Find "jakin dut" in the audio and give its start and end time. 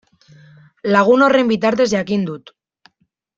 1.93-2.51